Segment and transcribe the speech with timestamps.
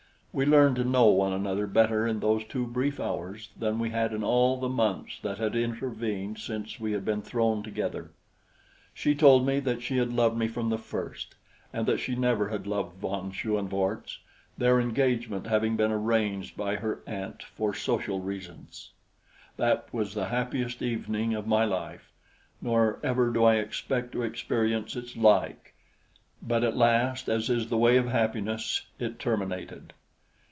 [0.33, 4.13] We learned to know one another better in those two brief hours than we had
[4.13, 8.11] in all the months that had intervened since we had been thrown together.
[8.93, 11.35] She told me that she had loved me from the first,
[11.73, 14.19] and that she never had loved von Schoenvorts,
[14.57, 18.91] their engagement having been arranged by her aunt for social reasons.
[19.57, 22.09] That was the happiest evening of my life;
[22.61, 25.73] nor ever do I expect to experience its like;
[26.41, 29.91] but at last, as is the way of happiness, it terminated.